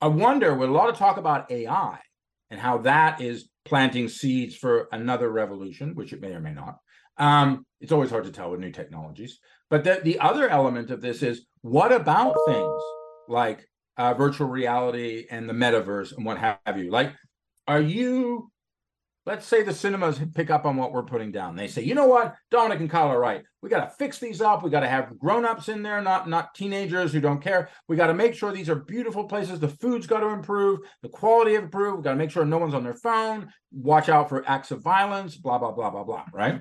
[0.00, 1.98] I wonder with a lot of talk about AI
[2.50, 6.78] and how that is planting seeds for another revolution, which it may or may not.
[7.18, 9.38] Um, it's always hard to tell with new technologies.
[9.70, 12.82] But the, the other element of this is what about things
[13.28, 13.66] like
[13.96, 16.90] uh, virtual reality and the metaverse and what have you?
[16.90, 17.12] Like,
[17.66, 18.50] are you,
[19.26, 21.56] let's say the cinemas pick up on what we're putting down.
[21.56, 23.42] They say, you know what, Dominic and Kyle are right.
[23.60, 24.62] We got to fix these up.
[24.62, 27.68] We got to have grown-ups in there, not not teenagers who don't care.
[27.88, 29.58] We got to make sure these are beautiful places.
[29.58, 31.96] The food's got to improve, the quality of improve.
[31.96, 33.48] We got to make sure no one's on their phone.
[33.72, 35.36] Watch out for acts of violence.
[35.36, 36.24] Blah blah blah blah blah.
[36.32, 36.60] Right?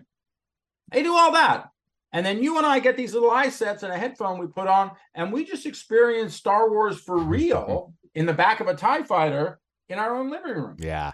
[0.91, 1.67] They do all that.
[2.15, 4.67] And then you and I get these little eye sets and a headphone we put
[4.69, 9.04] on, and we just experience Star Wars for real in the back of a TIE
[9.04, 10.78] fighter in our own living room.
[10.80, 11.12] Yeah.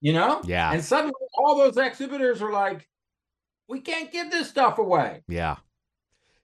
[0.00, 0.42] You know?
[0.44, 0.72] Yeah.
[0.72, 2.88] And suddenly all those exhibitors are like,
[3.68, 5.24] we can't give this stuff away.
[5.26, 5.56] Yeah.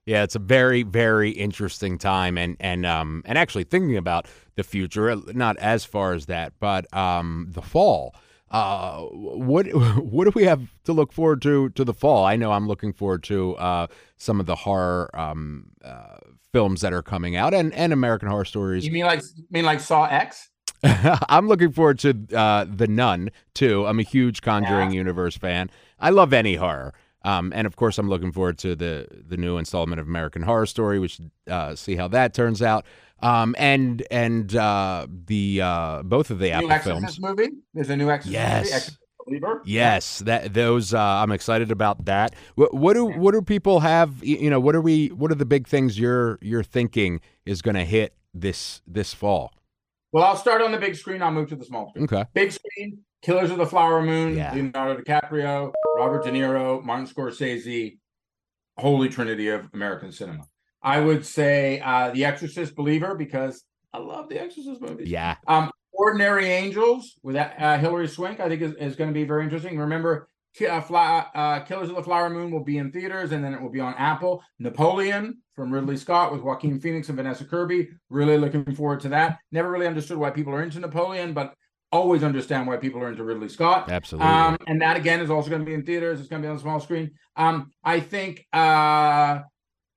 [0.07, 4.65] Yeah, it's a very, very interesting time, and and um and actually thinking about the
[4.65, 8.13] future, uh, not as far as that, but um the fall.
[8.53, 9.67] Uh, what
[10.05, 12.25] what do we have to look forward to to the fall?
[12.27, 13.87] I know I'm looking forward to uh
[14.19, 16.19] some of the horror um uh,
[16.53, 18.85] films that are coming out, and and American Horror Stories.
[18.85, 20.51] You mean like mean like Saw X?
[20.85, 23.87] I'm looking forward to uh, the Nun too.
[23.87, 24.99] I'm a huge Conjuring Yeah.
[24.99, 25.71] universe fan.
[25.99, 26.93] I love any horror.
[27.25, 30.67] Um, and of course, I'm looking forward to the the new installment of American Horror
[30.67, 30.99] Story.
[30.99, 32.85] We should uh, see how that turns out.
[33.21, 37.39] Um, and and uh, the uh, both of the New Apple Exorcist films.
[37.39, 37.51] movie.
[37.75, 38.65] There's a new Exorcist Yes.
[38.65, 38.75] movie.
[38.75, 39.63] Exorcist Believer.
[39.65, 42.35] Yes, that those uh, I'm excited about that.
[42.57, 44.23] What, what do what do people have?
[44.25, 45.09] You know, what are we?
[45.09, 49.53] What are the big things you're you're thinking is going to hit this this fall?
[50.11, 51.23] Well, I'll start on the big screen.
[51.23, 52.05] I'll move to the small screen.
[52.07, 52.25] Okay.
[52.35, 54.53] Big screen, Killers of the Flower Moon, Yeah.
[54.53, 57.99] Leonardo DiCaprio, Robert De Niro, Martin Scorsese,
[58.77, 60.45] holy trinity of American cinema.
[60.83, 65.09] I would say uh, The Exorcist Believer because I love the Exorcist movies.
[65.09, 65.37] Yeah.
[65.47, 69.45] Um, Ordinary Angels with uh, Hilary Swank, I think is, is going to be very
[69.45, 69.79] interesting.
[69.79, 70.29] Remember,
[70.69, 73.61] uh, Fla- uh, Killers of the Flower Moon will be in theaters and then it
[73.63, 74.43] will be on Apple.
[74.59, 77.91] Napoleon from Ridley Scott with Joaquin Phoenix and Vanessa Kirby.
[78.11, 79.39] Really looking forward to that.
[79.53, 81.55] Never really understood why people are into Napoleon, but
[81.93, 83.91] always understand why people are into Ridley Scott.
[83.91, 84.29] Absolutely.
[84.29, 86.19] Um, and that again is also going to be in theaters.
[86.19, 87.11] It's going to be on the small screen.
[87.37, 89.41] Um, I think uh,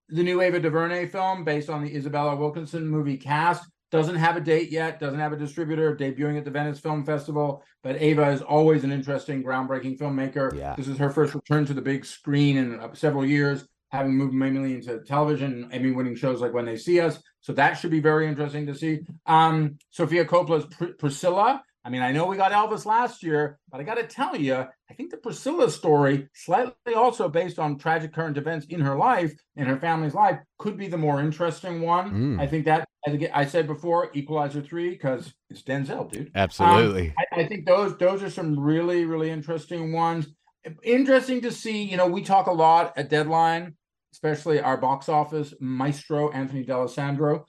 [0.10, 4.41] the new Ava DuVernay film, based on the Isabella Wilkerson movie cast, doesn't have a
[4.41, 4.99] date yet.
[4.99, 5.95] Doesn't have a distributor.
[5.95, 7.63] Debuting at the Venice Film Festival.
[7.81, 10.53] But Ava is always an interesting, groundbreaking filmmaker.
[10.53, 10.75] Yeah.
[10.75, 14.34] This is her first return to the big screen in uh, several years, having moved
[14.34, 17.21] mainly into television, Emmy-winning shows like When They See Us.
[17.39, 18.99] So that should be very interesting to see.
[19.25, 21.63] Um, Sofia Coppola's Pr- Priscilla.
[21.86, 24.56] I mean, I know we got Elvis last year, but I got to tell you,
[24.56, 29.34] I think the Priscilla story, slightly also based on tragic current events in her life,
[29.56, 32.38] in her family's life, could be the more interesting one.
[32.38, 32.41] Mm.
[32.41, 36.28] I think that, I I said before, Equalizer three, because it's Denzel, dude.
[36.28, 37.13] Um, Absolutely.
[37.19, 40.26] I, I think those those are some really really interesting ones.
[40.82, 41.84] Interesting to see.
[41.84, 43.76] You know, we talk a lot at Deadline,
[44.12, 47.45] especially our box office maestro Anthony D'Alessandro,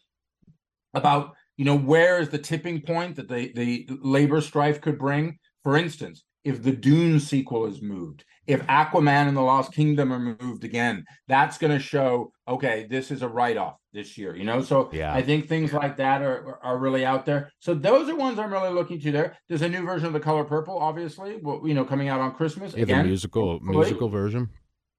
[0.92, 5.38] about you know where is the tipping point that the the labor strife could bring.
[5.62, 10.36] For instance, if the Dune sequel is moved, if Aquaman and the Lost Kingdom are
[10.40, 14.36] moved again, that's going to show okay, this is a write off this year.
[14.36, 15.12] You know, so Yeah.
[15.12, 17.50] I think things like that are are really out there.
[17.58, 19.10] So those are ones I'm really looking to.
[19.10, 21.38] There, there's a new version of The Color Purple, obviously.
[21.42, 23.76] Well, you know, coming out on Christmas Yeah, the musical hopefully.
[23.76, 24.48] musical version.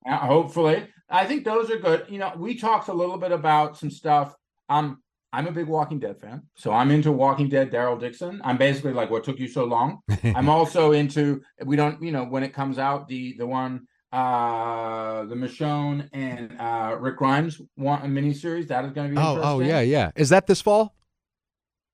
[0.05, 2.05] Uh, hopefully, I think those are good.
[2.09, 4.35] You know, we talked a little bit about some stuff.
[4.67, 5.01] Um,
[5.33, 7.71] I'm a big Walking Dead fan, so I'm into Walking Dead.
[7.71, 8.41] Daryl Dixon.
[8.43, 9.99] I'm basically like, what took you so long?
[10.23, 11.41] I'm also into.
[11.65, 16.55] We don't, you know, when it comes out, the the one, uh, the Michonne and
[16.59, 19.21] uh Rick Grimes want a miniseries that is going to be.
[19.21, 19.51] Oh, interesting.
[19.51, 20.11] oh yeah, yeah.
[20.15, 20.95] Is that this fall?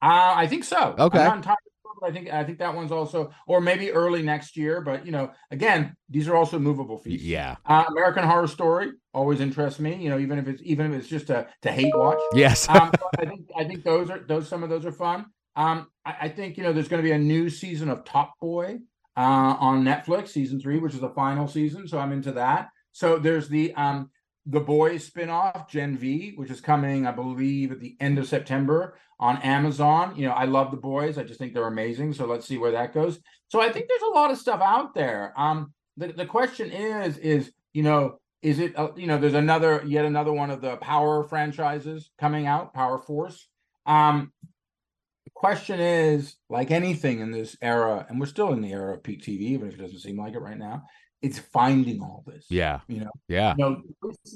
[0.02, 0.96] Uh, I think so.
[1.00, 1.20] Okay.
[1.20, 1.58] I'm not entirely
[2.04, 4.82] I think I think that one's also, or maybe early next year.
[4.82, 7.26] But you know, again, these are also movable feasts.
[7.26, 7.56] Yeah.
[7.66, 9.96] Uh, American Horror Story always interests me.
[9.96, 12.20] You know, even if it's even if it's just a to hate watch.
[12.34, 12.68] Yes.
[12.70, 15.26] um, I think I think those are those some of those are fun.
[15.56, 18.34] Um, I, I think you know there's going to be a new season of Top
[18.40, 18.80] Boy
[19.16, 19.20] uh,
[19.60, 21.88] on Netflix, season three, which is the final season.
[21.88, 22.70] So I'm into that.
[22.92, 24.10] So there's the um
[24.46, 28.98] the Boys spinoff Gen V, which is coming, I believe, at the end of September
[29.20, 30.16] on Amazon.
[30.16, 31.18] You know, I love the Boys.
[31.18, 32.14] I just think they're amazing.
[32.14, 33.20] So let's see where that goes.
[33.48, 35.34] So I think there's a lot of stuff out there.
[35.38, 39.84] Um, the the question is is you know is it uh, you know there's another
[39.86, 43.48] yet another one of the Power franchises coming out, Power Force.
[43.86, 44.34] Um,
[45.24, 49.04] the question is like anything in this era, and we're still in the era of
[49.04, 50.84] peak TV, even if it doesn't seem like it right now.
[51.24, 52.46] It's finding all this.
[52.50, 52.82] Yeah.
[52.88, 53.56] You know, Yeah.
[53.58, 53.82] you know,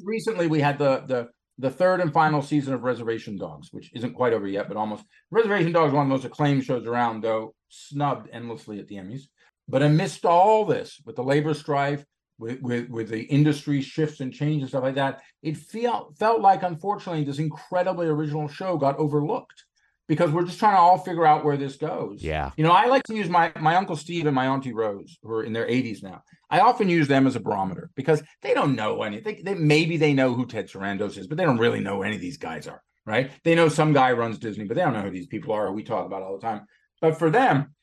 [0.04, 4.14] recently we had the the the third and final season of Reservation Dogs, which isn't
[4.14, 5.04] quite over yet, but almost.
[5.32, 9.24] Reservation Dogs one of the most acclaimed shows around, though snubbed endlessly at the Emmys.
[9.68, 12.06] But amidst all this, with the labor strife,
[12.40, 16.42] with with, with the industry shifts and change and stuff like that, it felt felt
[16.42, 19.66] like unfortunately this incredibly original show got overlooked
[20.08, 22.24] because we're just trying to all figure out where this goes.
[22.24, 22.52] Yeah.
[22.58, 25.32] You know, I like to use my my uncle Steve and my auntie Rose, who
[25.32, 26.24] are in their 80s now.
[26.50, 29.42] I often use them as a barometer because they don't know anything.
[29.44, 32.16] They, maybe they know who Ted Sarandos is, but they don't really know who any
[32.16, 33.32] of these guys are, right?
[33.44, 35.68] They know some guy runs Disney, but they don't know who these people are.
[35.68, 36.66] Who we talk about all the time.
[37.02, 37.76] But for them,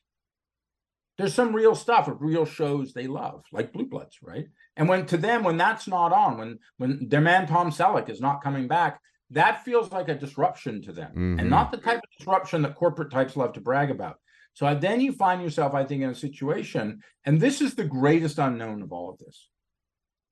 [1.18, 4.46] there's some real stuff of real shows they love, like Blue Bloods, right?
[4.76, 8.20] And when to them, when that's not on, when when their man Tom Selleck is
[8.20, 8.98] not coming back,
[9.34, 11.40] that feels like a disruption to them, Mhm.
[11.40, 14.18] and not the type of disruption that corporate types love to brag about.
[14.54, 18.38] So then you find yourself, I think, in a situation, and this is the greatest
[18.38, 19.50] unknown of all of this.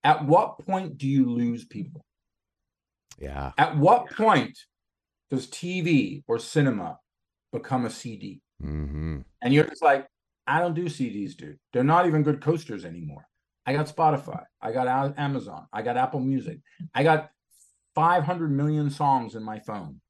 [0.04, 2.04] At what point do you lose people?
[3.18, 3.52] Yeah.
[3.58, 4.58] At what point
[5.30, 6.98] does TV or cinema
[7.52, 8.40] become a CD?
[8.62, 9.20] Mm-hmm.
[9.40, 10.06] And you're just like,
[10.46, 11.58] I don't do CDs, dude.
[11.72, 13.26] They're not even good coasters anymore.
[13.66, 14.44] I got Spotify.
[14.60, 15.66] I got Amazon.
[15.72, 16.58] I got Apple Music.
[16.94, 17.30] I got
[17.94, 20.00] 500 million songs in my phone.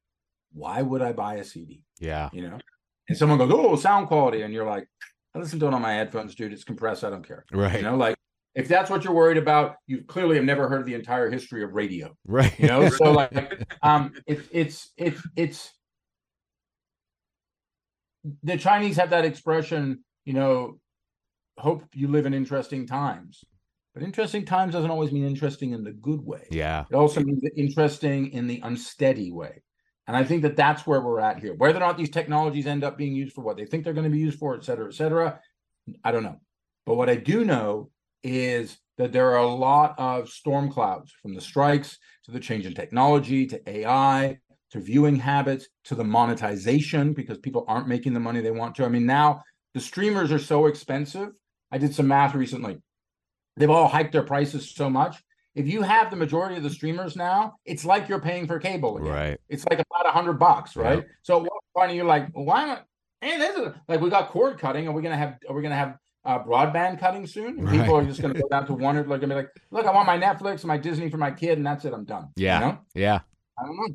[0.53, 1.83] Why would I buy a CD?
[1.99, 2.29] Yeah.
[2.33, 2.59] You know?
[3.09, 4.43] And someone goes, Oh, sound quality.
[4.43, 4.87] And you're like,
[5.35, 6.53] I listen to it on my headphones, dude.
[6.53, 7.05] It's compressed.
[7.05, 7.45] I don't care.
[7.53, 7.77] Right.
[7.77, 8.17] You know, like
[8.55, 11.73] if that's what you're worried about, you clearly have never heard the entire history of
[11.73, 12.15] radio.
[12.27, 12.59] Right.
[12.59, 15.73] You know, so like um it's it's it's it's
[18.43, 20.79] the Chinese have that expression, you know,
[21.59, 23.45] hope you live in interesting times.
[23.95, 26.47] But interesting times doesn't always mean interesting in the good way.
[26.51, 26.85] Yeah.
[26.91, 29.63] It also means interesting in the unsteady way.
[30.07, 31.55] And I think that that's where we're at here.
[31.55, 34.05] Whether or not these technologies end up being used for what they think they're going
[34.05, 35.39] to be used for, et cetera, et cetera,
[36.03, 36.41] I don't know.
[36.87, 37.91] But what I do know
[38.23, 42.67] is that there are a lot of storm clouds from the strikes to the change
[42.67, 44.39] in technology to AI
[44.71, 48.85] to viewing habits to the monetization because people aren't making the money they want to.
[48.85, 49.43] I mean, now
[49.75, 51.29] the streamers are so expensive.
[51.71, 52.79] I did some math recently.
[53.57, 55.23] They've all hiked their prices so much.
[55.55, 58.97] If you have the majority of the streamers now, it's like you're paying for cable
[58.97, 59.13] again.
[59.13, 59.41] Right.
[59.49, 60.99] It's like about a hundred bucks, right?
[60.99, 61.09] Yep.
[61.23, 62.87] So at what point are you like, why not?
[63.21, 64.89] Hey, this is like we got cord cutting.
[64.89, 65.39] Are we gonna have?
[65.49, 67.59] Are we gonna have uh, broadband cutting soon?
[67.59, 68.97] And people are just gonna go down to one.
[68.97, 71.59] Like gonna be like, look, I want my Netflix and my Disney for my kid,
[71.59, 71.93] and that's it.
[71.93, 72.31] I'm done.
[72.35, 72.59] Yeah.
[72.59, 72.79] You know?
[72.95, 73.21] Yeah.
[73.59, 73.95] I don't know.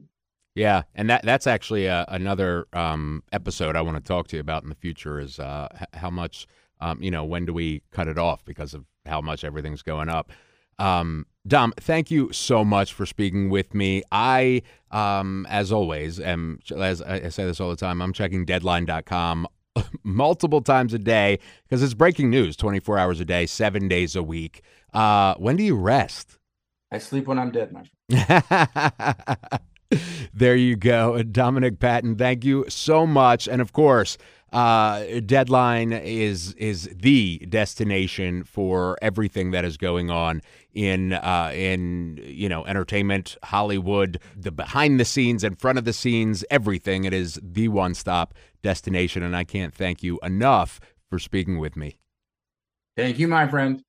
[0.57, 4.39] Yeah, and that that's actually uh, another um, episode I want to talk to you
[4.39, 6.47] about in the future is uh, how much
[6.81, 10.09] um, you know when do we cut it off because of how much everything's going
[10.09, 10.31] up.
[10.79, 14.03] Um, Dom, thank you so much for speaking with me.
[14.11, 18.01] I, um, as always, am as I say this all the time.
[18.01, 19.47] I'm checking Deadline.com
[20.03, 24.23] multiple times a day because it's breaking news, 24 hours a day, seven days a
[24.23, 24.61] week.
[24.93, 26.37] Uh, when do you rest?
[26.91, 29.61] I sleep when I'm dead, my friend.
[30.33, 31.21] there you go.
[31.23, 33.47] Dominic Patten, thank you so much.
[33.47, 34.17] And of course,
[34.53, 40.41] uh, Deadline is is the destination for everything that is going on
[40.73, 45.93] in uh, in you know entertainment, Hollywood, the behind the scenes, in front of the
[45.93, 47.03] scenes, everything.
[47.03, 50.79] It is the one stop destination, and I can't thank you enough
[51.09, 51.97] for speaking with me.
[52.95, 53.83] Thank you, my friend.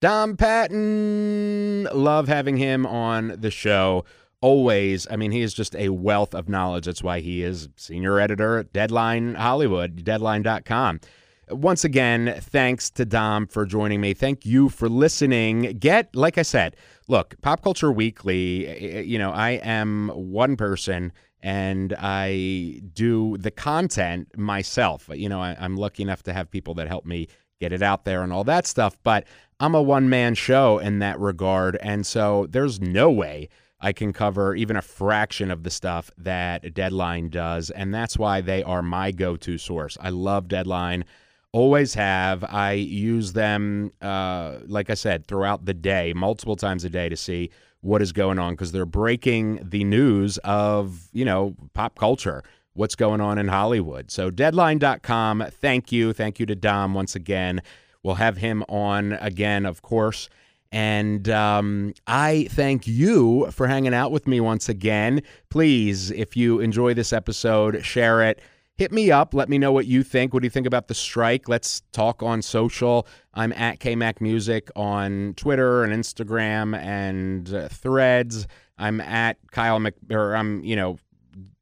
[0.00, 4.04] Dom Patten, love having him on the show.
[4.44, 5.06] Always.
[5.10, 6.84] I mean, he is just a wealth of knowledge.
[6.84, 11.00] That's why he is senior editor at Deadline Hollywood, deadline.com.
[11.48, 14.12] Once again, thanks to Dom for joining me.
[14.12, 15.78] Thank you for listening.
[15.78, 16.76] Get, like I said,
[17.08, 23.50] look, Pop Culture Weekly, eh, you know, I am one person and I do the
[23.50, 25.08] content myself.
[25.10, 27.28] You know, I, I'm lucky enough to have people that help me
[27.60, 29.26] get it out there and all that stuff, but
[29.58, 31.78] I'm a one man show in that regard.
[31.80, 33.48] And so there's no way
[33.84, 37.68] I can cover even a fraction of the stuff that Deadline does.
[37.68, 39.98] And that's why they are my go to source.
[40.00, 41.04] I love Deadline,
[41.52, 42.42] always have.
[42.44, 47.16] I use them, uh, like I said, throughout the day, multiple times a day to
[47.16, 47.50] see
[47.82, 52.96] what is going on because they're breaking the news of, you know, pop culture what's
[52.96, 54.10] going on in Hollywood.
[54.10, 55.44] So, deadline.com.
[55.60, 56.14] Thank you.
[56.14, 57.60] Thank you to Dom once again.
[58.02, 60.30] We'll have him on again, of course.
[60.74, 65.22] And um, I thank you for hanging out with me once again.
[65.48, 68.40] Please, if you enjoy this episode, share it.
[68.76, 69.34] Hit me up.
[69.34, 70.34] Let me know what you think.
[70.34, 71.48] What do you think about the strike?
[71.48, 73.06] Let's talk on social.
[73.34, 78.48] I'm at KMac Music on Twitter and Instagram and uh, Threads.
[78.76, 80.98] I'm at Kyle Mc, or I'm you know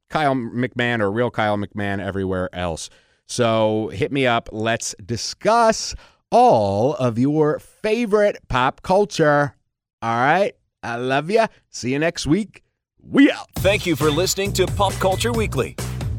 [0.09, 2.89] Kyle McMahon or real Kyle McMahon everywhere else.
[3.27, 4.49] So hit me up.
[4.51, 5.93] Let's discuss
[6.33, 9.55] all of your favorite pop culture.
[10.01, 10.53] All right.
[10.81, 11.45] I love you.
[11.69, 12.63] See you next week.
[13.01, 13.47] We out.
[13.57, 15.77] Thank you for listening to Pop Culture Weekly.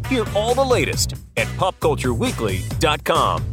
[0.08, 3.44] Hear all the latest at popcultureweekly.com.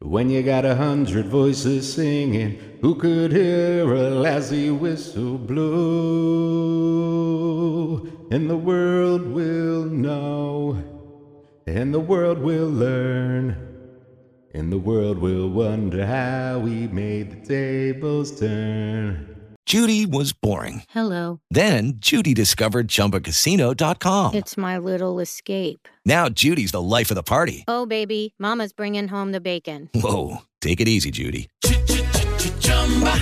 [0.00, 5.58] When you got a hundred voices singing, who could hear a lassie whistle blow?
[8.30, 10.37] And the world will know,
[11.76, 13.56] and the world will learn,
[14.54, 19.34] and the world will wonder how we made the tables turn.
[19.66, 20.84] Judy was boring.
[20.88, 21.40] Hello.
[21.50, 24.34] Then Judy discovered ChumbaCasino.com.
[24.34, 25.86] It's my little escape.
[26.06, 27.64] Now Judy's the life of the party.
[27.68, 29.90] Oh, baby, Mama's bringing home the bacon.
[29.94, 31.50] Whoa, take it easy, Judy.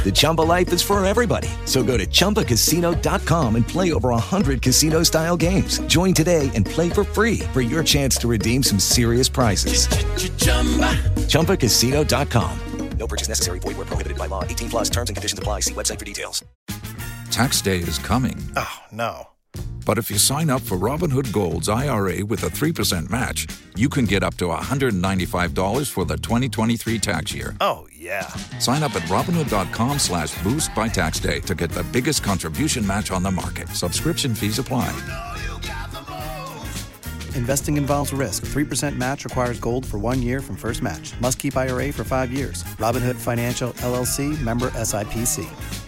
[0.05, 1.49] The Chumba life is for everybody.
[1.65, 5.81] So go to ChumbaCasino.com and play over 100 casino style games.
[5.89, 9.89] Join today and play for free for your chance to redeem some serious prizes.
[11.27, 12.61] ChumbaCasino.com.
[12.99, 13.59] No purchase necessary.
[13.59, 14.43] Void where prohibited by law.
[14.45, 15.61] 18 plus terms and conditions apply.
[15.61, 16.45] See website for details.
[17.31, 18.37] Tax day is coming.
[18.57, 19.29] Oh, no.
[19.85, 23.47] But if you sign up for Robinhood Gold's IRA with a 3% match,
[23.77, 27.55] you can get up to $195 for the 2023 tax year.
[27.61, 28.29] Oh, yeah.
[28.59, 33.11] Sign up at Robinhood.com slash boost by tax day to get the biggest contribution match
[33.11, 33.69] on the market.
[33.71, 34.91] Subscription fees apply.
[37.35, 38.47] Investing involves risk.
[38.47, 41.13] 3% match requires gold for one year from first match.
[41.21, 42.65] Must keep IRA for five years.
[42.79, 45.86] Robinhood Financial LLC member SIPC.